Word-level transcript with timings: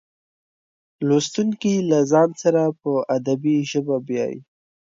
لوستونکي 1.07 1.73
له 1.89 1.99
ځان 2.11 2.29
سره 2.41 2.61
په 2.81 2.91
ادبي 3.15 3.55
ژبه 3.71 3.97
بیایي. 4.07 4.39